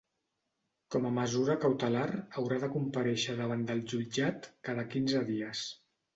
Com 0.95 1.03
a 1.09 1.11
mesura 1.17 1.55
cautelar 1.65 2.05
haurà 2.39 2.57
de 2.65 2.71
comparèixer 2.77 3.37
davant 3.43 3.67
del 3.69 3.83
jutjat 3.93 4.51
cada 4.71 4.89
quinze 4.97 5.25
dies. 5.31 5.65